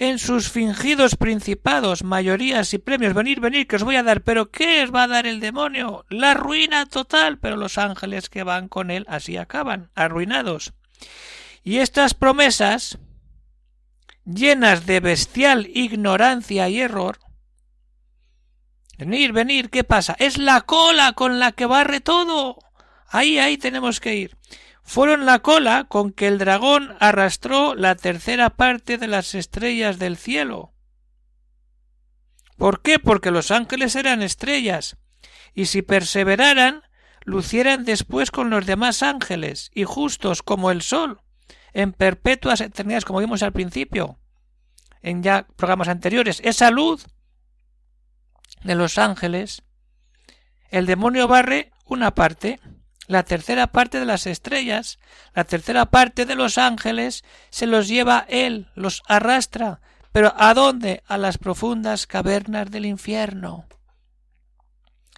en 0.00 0.18
sus 0.18 0.48
fingidos 0.48 1.14
principados, 1.14 2.04
mayorías 2.04 2.72
y 2.72 2.78
premios. 2.78 3.12
Venir, 3.12 3.38
venir, 3.38 3.66
que 3.66 3.76
os 3.76 3.84
voy 3.84 3.96
a 3.96 4.02
dar. 4.02 4.22
Pero 4.22 4.50
¿qué 4.50 4.82
os 4.82 4.94
va 4.94 5.02
a 5.02 5.08
dar 5.08 5.26
el 5.26 5.40
demonio? 5.40 6.06
La 6.08 6.32
ruina 6.32 6.86
total. 6.86 7.38
Pero 7.38 7.56
los 7.56 7.76
ángeles 7.76 8.30
que 8.30 8.42
van 8.42 8.68
con 8.68 8.90
él 8.90 9.04
así 9.08 9.36
acaban, 9.36 9.90
arruinados. 9.94 10.72
Y 11.62 11.78
estas 11.78 12.14
promesas, 12.14 12.98
llenas 14.24 14.86
de 14.86 15.00
bestial 15.00 15.68
ignorancia 15.74 16.70
y 16.70 16.80
error, 16.80 17.18
venir, 18.96 19.32
venir, 19.32 19.68
¿qué 19.68 19.84
pasa? 19.84 20.16
Es 20.18 20.38
la 20.38 20.62
cola 20.62 21.12
con 21.12 21.38
la 21.38 21.52
que 21.52 21.66
barre 21.66 22.00
todo. 22.00 22.56
Ahí, 23.06 23.38
ahí 23.38 23.58
tenemos 23.58 24.00
que 24.00 24.14
ir 24.14 24.38
fueron 24.90 25.24
la 25.24 25.38
cola 25.38 25.84
con 25.84 26.10
que 26.10 26.26
el 26.26 26.38
dragón 26.38 26.96
arrastró 26.98 27.76
la 27.76 27.94
tercera 27.94 28.50
parte 28.50 28.98
de 28.98 29.06
las 29.06 29.36
estrellas 29.36 30.00
del 30.00 30.16
cielo. 30.16 30.74
¿Por 32.56 32.82
qué? 32.82 32.98
Porque 32.98 33.30
los 33.30 33.52
ángeles 33.52 33.94
eran 33.94 34.20
estrellas, 34.20 34.96
y 35.54 35.66
si 35.66 35.82
perseveraran, 35.82 36.82
lucieran 37.24 37.84
después 37.84 38.32
con 38.32 38.50
los 38.50 38.66
demás 38.66 39.04
ángeles, 39.04 39.70
y 39.76 39.84
justos 39.84 40.42
como 40.42 40.72
el 40.72 40.82
sol, 40.82 41.20
en 41.72 41.92
perpetuas 41.92 42.60
eternidades, 42.60 43.04
como 43.04 43.20
vimos 43.20 43.44
al 43.44 43.52
principio, 43.52 44.18
en 45.02 45.22
ya 45.22 45.46
programas 45.54 45.86
anteriores. 45.86 46.40
Esa 46.42 46.72
luz 46.72 47.06
de 48.64 48.74
los 48.74 48.98
ángeles, 48.98 49.62
el 50.68 50.86
demonio 50.86 51.28
barre 51.28 51.70
una 51.84 52.12
parte, 52.12 52.58
la 53.10 53.24
tercera 53.24 53.66
parte 53.66 53.98
de 53.98 54.06
las 54.06 54.28
estrellas, 54.28 55.00
la 55.34 55.42
tercera 55.42 55.86
parte 55.86 56.26
de 56.26 56.36
los 56.36 56.58
ángeles, 56.58 57.24
se 57.50 57.66
los 57.66 57.88
lleva 57.88 58.24
él, 58.28 58.68
los 58.76 59.02
arrastra. 59.08 59.80
¿Pero 60.12 60.32
a 60.36 60.54
dónde? 60.54 61.02
A 61.08 61.18
las 61.18 61.36
profundas 61.36 62.06
cavernas 62.06 62.70
del 62.70 62.86
infierno. 62.86 63.66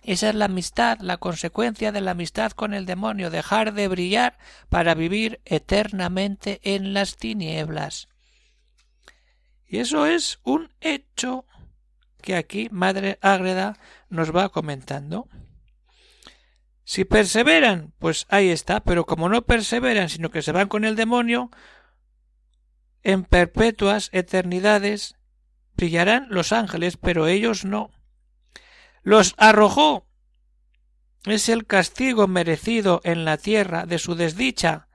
Esa 0.03 0.31
es 0.31 0.35
la 0.35 0.47
amistad, 0.47 1.01
la 1.01 1.19
consecuencia 1.19 1.93
de 1.93 2.01
la 2.01 2.13
amistad 2.13 2.53
con 2.53 2.73
el 2.73 2.87
demonio, 2.87 3.29
dejar 3.29 3.75
de 3.75 3.89
brillar 3.89 4.39
para 4.71 4.95
vivir 4.95 5.43
eternamente 5.45 6.61
en 6.65 6.95
las 6.95 7.19
tinieblas. 7.19 8.09
Y 9.67 9.81
eso 9.81 10.07
es 10.07 10.39
un 10.45 10.73
hecho 10.81 11.45
que 12.23 12.37
aquí 12.37 12.69
Madre 12.71 13.19
Ágreda 13.21 13.77
nos 14.09 14.35
va 14.35 14.49
comentando. 14.49 15.29
Si 16.85 17.05
perseveran, 17.05 17.93
pues 17.99 18.27
ahí 18.29 18.51
está, 18.51 18.81
pero 18.81 19.07
como 19.07 19.29
no 19.29 19.43
perseveran, 19.43 20.09
sino 20.09 20.31
que 20.31 20.43
se 20.43 20.53
van 20.53 20.69
con 20.69 20.85
el 20.85 20.97
demonio, 20.97 21.51
en 23.03 23.25
perpetuas 23.25 24.11
eternidades 24.13 25.17
brillarán 25.75 26.27
los 26.31 26.53
ángeles, 26.53 26.97
pero 26.97 27.27
ellos 27.27 27.65
no. 27.65 27.91
Los 29.03 29.35
arrojó. 29.37 30.07
Es 31.25 31.49
el 31.49 31.67
castigo 31.67 32.27
merecido 32.27 33.01
en 33.05 33.25
la 33.25 33.37
tierra 33.37 33.87
de 33.87 33.99
su 33.99 34.17
desdicha, 34.17 34.89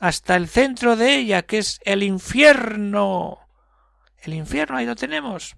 hasta 0.00 0.36
el 0.36 0.48
centro 0.48 0.96
de 0.96 1.16
ella, 1.16 1.42
que 1.42 1.58
es 1.58 1.80
el 1.84 2.02
infierno. 2.02 3.38
El 4.22 4.34
infierno, 4.34 4.76
ahí 4.76 4.86
lo 4.86 4.96
tenemos 4.96 5.56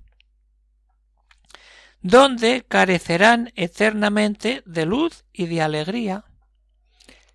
donde 2.02 2.64
carecerán 2.66 3.52
eternamente 3.57 4.62
de 4.66 4.87
luz 4.87 5.25
y 5.33 5.47
de 5.47 5.62
alegría. 5.62 6.25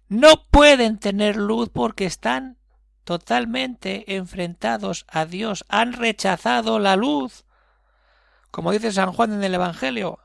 No 0.07 0.45
pueden 0.49 0.97
tener 0.99 1.35
luz 1.35 1.69
porque 1.69 2.05
están 2.05 2.57
totalmente 3.03 4.15
enfrentados 4.15 5.05
a 5.07 5.25
Dios, 5.25 5.65
han 5.69 5.93
rechazado 5.93 6.79
la 6.79 6.95
luz. 6.95 7.45
Como 8.51 8.71
dice 8.71 8.91
San 8.91 9.11
Juan 9.11 9.33
en 9.33 9.43
el 9.43 9.53
Evangelio, 9.53 10.19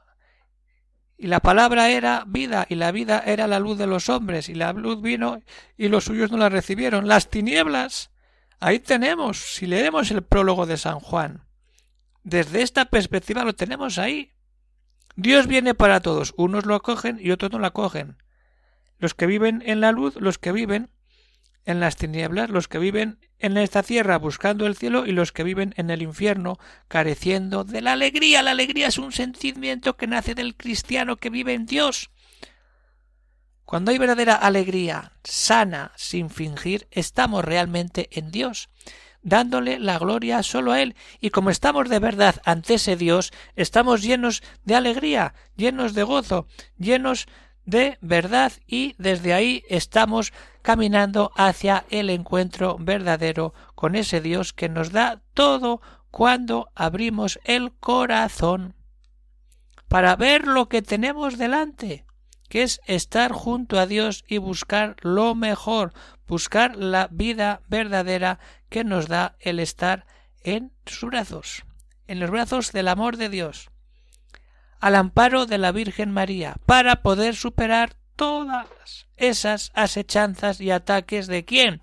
y 1.23 1.27
la 1.27 1.41
palabra 1.41 1.91
era 1.91 2.25
vida, 2.27 2.67
y 2.71 2.77
la 2.77 2.93
vida 2.93 3.23
era 3.27 3.47
la 3.47 3.59
luz 3.59 3.77
de 3.77 3.87
los 3.87 4.09
hombres, 4.09 4.49
y 4.49 4.55
la 4.55 4.73
luz 4.73 5.03
vino 5.03 5.43
y 5.77 5.89
los 5.89 6.05
suyos 6.05 6.31
no 6.31 6.39
la 6.39 6.49
recibieron. 6.49 7.09
Las 7.09 7.29
tinieblas. 7.29 8.11
Ahí 8.59 8.79
tenemos, 8.79 9.39
si 9.39 9.67
leemos 9.67 10.11
el 10.11 10.23
prólogo 10.23 10.65
de 10.65 10.79
San 10.79 10.99
Juan, 10.99 11.45
desde 12.23 12.63
esta 12.63 12.87
perspectiva 12.87 13.45
lo 13.45 13.55
tenemos 13.55 13.99
ahí. 13.99 14.33
Dios 15.17 15.47
viene 15.47 15.75
para 15.75 16.01
todos, 16.01 16.35
unos 16.37 16.67
lo 16.67 16.75
acogen 16.75 17.19
y 17.21 17.31
otros 17.31 17.51
no 17.53 17.59
lo 17.59 17.67
acogen. 17.67 18.17
Los 18.99 19.15
que 19.15 19.27
viven 19.27 19.63
en 19.67 19.81
la 19.81 19.93
luz, 19.93 20.17
los 20.17 20.39
que 20.39 20.53
viven 20.53 20.91
en 21.65 21.81
las 21.81 21.97
tinieblas, 21.97 22.51
los 22.51 22.69
que 22.69 22.79
viven 22.79 23.19
en 23.39 23.57
esta 23.57 23.83
tierra 23.83 24.19
buscando 24.19 24.67
el 24.67 24.77
cielo 24.77 25.07
y 25.07 25.13
los 25.13 25.33
que 25.33 25.45
viven 25.45 25.75
en 25.77 25.91
el 25.91 26.03
infierno 26.03 26.59
careciendo 26.89 27.65
de 27.65 27.81
la 27.81 27.93
alegría. 27.93 28.43
La 28.43 28.53
alegría 28.53 28.89
es 28.89 28.99
un 28.99 29.13
sentimiento 29.13 29.97
que 29.97 30.07
nace 30.07 30.35
del 30.35 30.57
cristiano 30.57 31.17
que 31.17 31.31
vive 31.31 31.55
en 31.55 31.67
Dios. 31.67 32.11
Cuando 33.65 33.93
hay 33.93 33.99
verdadera 33.99 34.35
alegría, 34.35 35.13
sana, 35.23 35.93
sin 35.97 36.29
fingir, 36.29 36.89
estamos 36.91 37.45
realmente 37.45 38.09
en 38.13 38.31
Dios 38.31 38.69
dándole 39.23 39.79
la 39.79 39.99
gloria 39.99 40.43
solo 40.43 40.73
a 40.73 40.81
Él. 40.81 40.95
Y 41.21 41.31
como 41.31 41.51
estamos 41.51 41.89
de 41.89 41.99
verdad 41.99 42.37
ante 42.45 42.75
ese 42.75 42.97
Dios, 42.97 43.33
estamos 43.57 44.03
llenos 44.03 44.43
de 44.65 44.75
alegría, 44.75 45.35
llenos 45.57 45.95
de 45.95 46.03
gozo, 46.03 46.47
llenos 46.79 47.27
de 47.65 47.99
verdad 48.01 48.53
y 48.67 48.95
desde 48.99 49.33
ahí 49.33 49.63
estamos 49.69 50.33
caminando 50.63 51.31
hacia 51.37 51.85
el 51.91 52.11
encuentro 52.11 52.77
verdadero 52.79 53.55
con 53.75 53.95
ese 53.95 54.21
Dios 54.21 54.53
que 54.53 54.69
nos 54.69 54.93
da 54.93 55.23
todo 55.35 55.81
cuando 56.11 56.69
abrimos 56.75 57.39
el 57.45 57.73
corazón 57.73 58.75
para 59.89 60.15
ver 60.17 60.47
lo 60.47 60.69
que 60.69 60.83
tenemos 60.83 61.37
delante, 61.37 62.05
que 62.49 62.63
es 62.63 62.81
estar 62.87 63.33
junto 63.33 63.79
a 63.79 63.87
Dios 63.87 64.25
y 64.29 64.39
buscar 64.39 64.97
lo 65.01 65.35
mejor, 65.35 65.93
buscar 66.29 66.77
la 66.77 67.09
vida 67.11 67.63
verdadera 67.69 68.39
que 68.71 68.85
nos 68.85 69.09
da 69.09 69.37
el 69.41 69.61
estar 69.61 70.07
en 70.43 70.73
sus 70.87 71.11
brazos, 71.11 71.65
en 72.07 72.21
los 72.21 72.31
brazos 72.31 72.73
del 72.73 72.89
amor 72.89 73.19
de 73.19 73.29
Dios, 73.29 73.71
al 74.81 74.95
amparo 74.95 75.45
de 75.45 75.59
la 75.59 75.73
Virgen 75.73 76.11
María, 76.11 76.57
para 76.65 77.03
poder 77.03 77.37
superar 77.37 77.97
todas 78.17 79.07
esas 79.17 79.71
asechanzas 79.75 80.61
y 80.61 80.71
ataques 80.71 81.27
de 81.27 81.45
quién? 81.45 81.81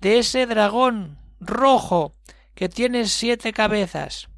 De 0.00 0.18
ese 0.18 0.46
dragón 0.46 1.18
rojo 1.40 2.14
que 2.54 2.68
tiene 2.68 3.06
siete 3.06 3.52
cabezas. 3.52 4.28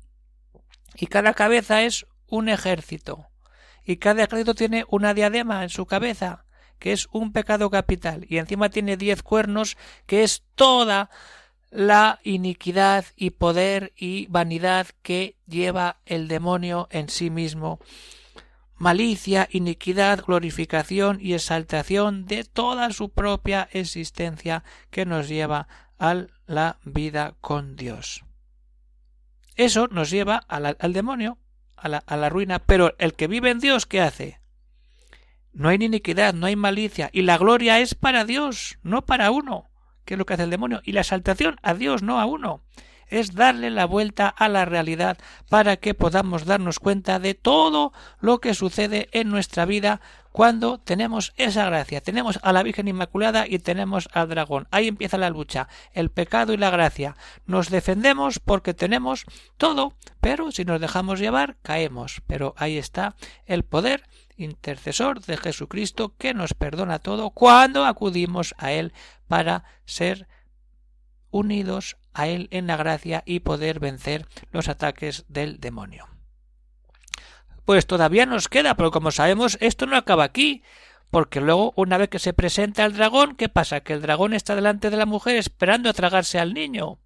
Y 0.97 1.07
cada 1.07 1.35
cabeza 1.35 1.83
es 1.83 2.07
un 2.27 2.49
ejército. 2.49 3.29
Y 3.85 3.97
cada 3.97 4.25
ejército 4.25 4.55
tiene 4.55 4.85
una 4.89 5.15
diadema 5.15 5.63
en 5.63 5.69
su 5.69 5.87
cabeza 5.87 6.45
que 6.79 6.93
es 6.93 7.07
un 7.13 7.33
pecado 7.33 7.71
capital. 7.71 8.27
Y 8.29 8.39
encima 8.39 8.69
tiene 8.69 8.97
diez 8.97 9.23
cuernos 9.23 9.77
que 10.07 10.25
es 10.25 10.43
toda 10.57 11.11
la 11.73 12.21
iniquidad 12.23 13.07
y 13.17 13.31
poder 13.31 13.93
y 13.97 14.27
vanidad 14.27 14.89
que 15.03 15.37
lleva 15.47 15.97
el 16.05 16.29
demonio 16.29 16.87
en 16.91 17.09
sí 17.09 17.31
mismo, 17.31 17.81
malicia, 18.77 19.49
iniquidad, 19.51 20.23
glorificación 20.23 21.19
y 21.21 21.33
exaltación 21.33 22.27
de 22.27 22.45
toda 22.45 22.93
su 22.93 23.09
propia 23.09 23.69
existencia 23.73 24.65
que 24.91 25.07
nos 25.07 25.29
lleva 25.29 25.67
a 25.99 26.27
la 26.47 26.79
vida 26.85 27.37
con 27.41 27.75
Dios. 27.75 28.23
Eso 29.57 29.87
nos 29.87 30.11
lleva 30.11 30.37
al, 30.49 30.93
demonio, 30.93 31.39
a 31.77 31.89
la, 31.89 31.99
a 32.07 32.17
la 32.19 32.29
ruina, 32.29 32.59
pero 32.59 32.95
el 32.99 33.15
que 33.15 33.29
vive 33.29 33.51
en 33.51 33.61
Dios, 33.61 33.87
¿qué 33.87 34.03
hace? 34.03 34.41
No 35.55 35.71
hay 35.71 35.79
iniquidad, 35.83 36.35
no 36.35 36.47
hay 36.47 36.57
malicia, 36.57 37.09
y 37.15 37.23
la 37.23 37.39
gloria 37.39 37.81
es 37.81 37.95
para 37.95 38.27
Dios, 38.27 38.79
no 38.83 39.07
para 39.07 39.31
uno 39.31 39.72
que 40.05 40.15
es 40.15 40.19
lo 40.19 40.27
que 40.27 40.35
hace 40.35 40.45
el 40.45 40.51
demonio, 40.51 40.81
y 40.85 40.93
la 40.93 41.01
exaltación 41.01 41.57
a 41.63 41.75
Dios, 41.75 42.03
no 42.03 42.21
a 42.21 42.27
uno. 42.27 42.63
Es 43.09 43.35
darle 43.35 43.71
la 43.71 43.85
vuelta 43.85 44.29
a 44.29 44.49
la 44.49 44.65
realidad 44.65 45.19
para 45.51 45.77
que 45.77 45.93
podamos 45.93 46.47
darnos 46.47 46.79
cuenta 46.79 47.19
de 47.19 47.35
todo 47.35 47.93
lo 48.21 48.41
que 48.41 48.55
sucede 48.55 49.11
en 49.13 49.29
nuestra 49.29 49.67
vida 49.67 50.01
cuando 50.33 50.79
tenemos 50.79 51.33
esa 51.37 51.67
gracia. 51.67 52.01
Tenemos 52.01 52.41
a 52.43 52.53
la 52.53 52.63
Virgen 52.63 52.89
Inmaculada 52.89 53.47
y 53.47 53.59
tenemos 53.59 54.09
al 54.13 54.31
dragón. 54.31 54.67
Ahí 54.71 54.89
empieza 54.89 55.19
la 55.19 55.31
lucha, 55.31 55.69
el 55.93 56.11
pecado 56.11 56.53
y 56.55 56.57
la 56.57 56.71
gracia. 56.71 57.17
Nos 57.47 57.69
defendemos 57.69 58.39
porque 58.39 58.75
tenemos 58.75 59.27
todo, 59.59 59.93
pero 60.21 60.51
si 60.51 60.65
nos 60.65 60.81
dejamos 60.81 61.21
llevar, 61.21 61.57
caemos. 61.63 62.23
Pero 62.27 62.55
ahí 62.57 62.79
está 62.79 63.15
el 63.45 63.63
poder 63.63 64.05
intercesor 64.37 65.21
de 65.21 65.37
Jesucristo 65.37 66.15
que 66.17 66.35
nos 66.35 66.55
perdona 66.55 66.99
todo 66.99 67.31
cuando 67.31 67.85
acudimos 67.85 68.55
a 68.59 68.73
Él 68.73 68.93
para 69.29 69.65
ser 69.85 70.29
unidos 71.31 71.97
a 72.13 72.29
Él 72.29 72.49
en 72.51 72.67
la 72.67 72.77
gracia 72.77 73.23
y 73.27 73.41
poder 73.41 73.81
vencer 73.81 74.27
los 74.51 74.69
ataques 74.69 75.25
del 75.29 75.61
demonio. 75.61 76.09
Pues 77.65 77.87
todavía 77.87 78.27
nos 78.27 78.49
queda, 78.49 78.75
pero 78.77 78.91
como 78.91 79.11
sabemos, 79.11 79.57
esto 79.61 79.87
no 79.87 79.97
acaba 79.97 80.25
aquí, 80.25 80.63
porque 81.11 81.41
luego, 81.41 81.73
una 81.77 81.99
vez 81.99 82.09
que 82.09 82.19
se 82.19 82.33
presenta 82.33 82.85
el 82.85 82.95
dragón, 82.95 83.37
¿qué 83.37 83.49
pasa? 83.49 83.81
Que 83.81 83.93
el 83.93 84.03
dragón 84.03 84.33
está 84.33 84.55
delante 84.55 84.91
de 84.91 84.97
la 84.97 85.07
mujer 85.07 85.37
esperando 85.37 85.89
a 85.89 85.93
tragarse 85.93 86.39
al 86.39 86.55
niño. 86.55 86.99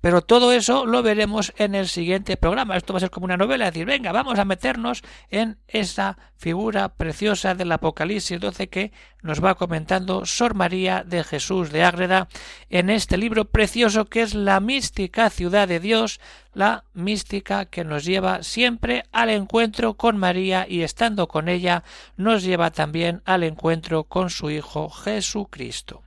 Pero 0.00 0.22
todo 0.22 0.52
eso 0.52 0.86
lo 0.86 1.02
veremos 1.02 1.52
en 1.56 1.74
el 1.74 1.88
siguiente 1.88 2.36
programa. 2.36 2.76
Esto 2.76 2.92
va 2.92 2.98
a 2.98 3.00
ser 3.00 3.10
como 3.10 3.24
una 3.24 3.36
novela, 3.36 3.66
es 3.66 3.74
decir, 3.74 3.86
venga, 3.86 4.12
vamos 4.12 4.38
a 4.38 4.44
meternos 4.44 5.02
en 5.30 5.58
esa 5.66 6.18
figura 6.36 6.90
preciosa 6.90 7.56
del 7.56 7.72
Apocalipsis 7.72 8.38
12 8.38 8.68
que 8.68 8.92
nos 9.22 9.44
va 9.44 9.56
comentando 9.56 10.24
Sor 10.24 10.54
María 10.54 11.02
de 11.04 11.24
Jesús 11.24 11.72
de 11.72 11.82
Ágreda 11.82 12.28
en 12.70 12.90
este 12.90 13.16
libro 13.16 13.46
precioso 13.46 14.04
que 14.04 14.22
es 14.22 14.34
La 14.34 14.60
mística 14.60 15.30
ciudad 15.30 15.66
de 15.66 15.80
Dios, 15.80 16.20
la 16.54 16.84
mística 16.94 17.64
que 17.64 17.82
nos 17.84 18.04
lleva 18.04 18.44
siempre 18.44 19.04
al 19.10 19.30
encuentro 19.30 19.94
con 19.94 20.16
María 20.16 20.64
y 20.68 20.82
estando 20.82 21.26
con 21.26 21.48
ella 21.48 21.82
nos 22.16 22.44
lleva 22.44 22.70
también 22.70 23.20
al 23.24 23.42
encuentro 23.42 24.04
con 24.04 24.30
su 24.30 24.50
Hijo 24.50 24.90
Jesucristo. 24.90 26.02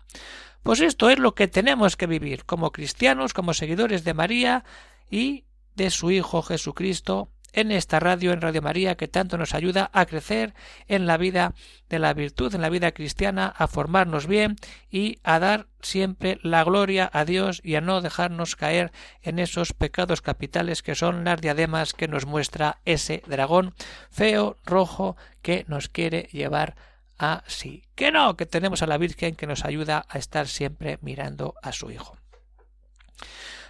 Pues 0.64 0.80
esto 0.80 1.10
es 1.10 1.18
lo 1.18 1.34
que 1.34 1.48
tenemos 1.48 1.98
que 1.98 2.08
vivir 2.08 2.46
como 2.46 2.72
cristianos, 2.72 3.34
como 3.34 3.54
seguidores 3.54 4.04
de 4.04 4.14
María 4.14 4.64
y 5.10 5.46
de 5.76 5.90
su 5.90 6.12
Hijo 6.12 6.42
Jesucristo 6.44 7.30
en 7.54 7.72
esta 7.72 8.00
radio, 8.00 8.32
en 8.32 8.42
Radio 8.42 8.62
María, 8.62 8.96
que 8.96 9.08
tanto 9.08 9.38
nos 9.38 9.54
ayuda 9.54 9.90
a 9.94 10.06
crecer 10.06 10.54
en 10.88 11.06
la 11.06 11.18
vida 11.18 11.54
de 11.90 12.00
la 12.00 12.14
virtud, 12.14 12.54
en 12.56 12.62
la 12.62 12.70
vida 12.70 12.92
cristiana, 12.92 13.48
a 13.48 13.68
formarnos 13.68 14.28
bien 14.28 14.56
y 14.90 15.20
a 15.24 15.40
dar 15.40 15.68
siempre 15.82 16.40
la 16.44 16.64
gloria 16.64 17.10
a 17.12 17.26
Dios 17.26 17.60
y 17.64 17.76
a 17.76 17.82
no 17.82 18.02
dejarnos 18.02 18.56
caer 18.56 18.92
en 19.22 19.40
esos 19.40 19.74
pecados 19.74 20.22
capitales 20.22 20.82
que 20.82 20.96
son 20.96 21.24
las 21.24 21.42
diademas 21.42 21.94
que 21.94 22.08
nos 22.08 22.26
muestra 22.26 22.80
ese 22.86 23.24
dragón 23.28 23.74
feo, 24.10 24.58
rojo, 24.64 25.18
que 25.42 25.66
nos 25.68 25.90
quiere 25.90 26.30
llevar 26.32 26.76
así. 27.22 27.84
Que 27.96 28.12
no, 28.12 28.36
que 28.36 28.46
tenemos 28.46 28.82
a 28.82 28.88
la 28.88 28.98
Virgen 28.98 29.36
que 29.36 29.48
nos 29.48 29.64
ayuda 29.66 30.06
a 30.10 30.18
estar 30.18 30.48
siempre 30.48 30.98
mirando 31.02 31.54
a 31.62 31.72
su 31.72 31.92
Hijo. 31.92 32.18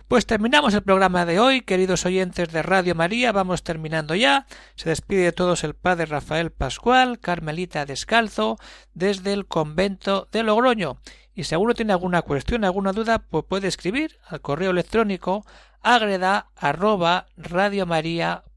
Pues 0.08 0.26
terminamos 0.26 0.74
el 0.74 0.84
programa 0.84 1.26
de 1.26 1.40
hoy, 1.40 1.62
queridos 1.62 2.06
oyentes 2.06 2.52
de 2.52 2.62
Radio 2.64 2.96
María, 2.96 3.32
vamos 3.32 3.64
terminando 3.64 4.14
ya. 4.14 4.46
Se 4.76 4.90
despide 4.90 5.24
de 5.24 5.32
todos 5.32 5.64
el 5.64 5.74
padre 5.74 6.06
Rafael 6.06 6.52
Pascual, 6.52 7.20
Carmelita 7.20 7.86
Descalzo, 7.86 8.58
desde 8.94 9.32
el 9.32 9.46
convento 9.46 10.28
de 10.32 10.44
Logroño. 10.44 10.98
Y 11.34 11.46
si 11.46 11.56
alguno 11.56 11.74
tiene 11.74 11.94
alguna 11.94 12.24
cuestión, 12.24 12.66
alguna 12.66 12.92
duda, 12.92 13.20
pues 13.20 13.46
puede 13.48 13.70
escribir 13.70 14.18
al 14.28 14.42
correo 14.42 14.72
electrónico 14.72 15.46
agreda 15.82 16.48
arroba 16.56 17.28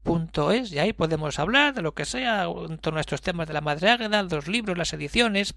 radiomaria.es 0.05 0.71
y 0.71 0.79
ahí 0.79 0.93
podemos 0.93 1.39
hablar 1.39 1.73
de 1.73 1.81
lo 1.81 1.93
que 1.93 2.05
sea 2.05 2.45
en 2.45 2.77
torno 2.77 2.99
a 2.99 3.01
estos 3.01 3.21
temas 3.21 3.47
de 3.47 3.53
la 3.53 3.61
Madre 3.61 3.89
Ágreda, 3.89 4.23
los 4.23 4.47
libros, 4.47 4.77
las 4.77 4.93
ediciones, 4.93 5.55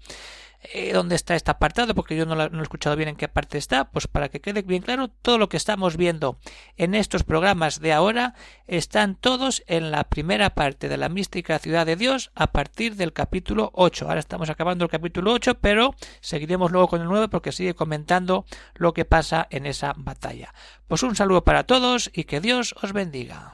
eh, 0.73 0.91
dónde 0.91 1.15
está 1.15 1.35
este 1.35 1.51
apartado, 1.51 1.95
porque 1.95 2.17
yo 2.17 2.25
no, 2.25 2.35
lo, 2.35 2.43
he 2.43 2.61
escuchado 2.61 2.97
bien 2.97 3.09
en 3.09 3.15
qué 3.15 3.29
parte 3.29 3.57
está, 3.57 3.89
pues 3.91 4.07
para 4.07 4.27
que 4.27 4.41
quede 4.41 4.61
bien 4.61 4.81
claro, 4.81 5.07
todo 5.07 5.37
lo 5.37 5.47
que 5.47 5.55
estamos 5.55 5.95
viendo 5.95 6.37
en 6.75 6.95
estos 6.95 7.23
programas 7.23 7.79
de 7.79 7.93
ahora 7.93 8.35
están 8.67 9.15
todos 9.15 9.63
en 9.67 9.91
la 9.91 10.03
primera 10.03 10.49
parte 10.51 10.89
de 10.89 10.97
la 10.97 11.07
mística 11.07 11.59
ciudad 11.59 11.85
de 11.85 11.95
Dios 11.95 12.31
a 12.35 12.47
partir 12.47 12.95
del 12.95 13.13
capítulo 13.13 13.71
8. 13.73 14.07
Ahora 14.07 14.19
estamos 14.19 14.49
acabando 14.49 14.83
el 14.83 14.91
capítulo 14.91 15.31
8, 15.31 15.59
pero 15.61 15.95
seguiremos 16.19 16.71
luego 16.71 16.89
con 16.89 17.01
el 17.01 17.07
9 17.07 17.29
porque 17.29 17.53
sigue 17.53 17.73
comentando 17.73 18.45
lo 18.75 18.93
que 18.93 19.05
pasa 19.05 19.47
en 19.49 19.65
esa 19.65 19.93
batalla. 19.95 20.53
Pues 20.89 21.03
un 21.03 21.15
saludo 21.15 21.45
para 21.45 21.63
todos 21.63 22.11
y 22.13 22.25
que 22.25 22.41
Dios 22.41 22.75
os 22.81 22.91
bendiga. 22.91 23.53